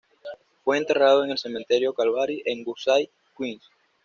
Fue 0.63 0.79
enterrado 0.79 1.23
en 1.23 1.29
el 1.29 1.37
Cementerio 1.37 1.93
Calvary, 1.93 2.41
en 2.47 2.63
Woodside, 2.65 3.11
Queens. 3.37 3.69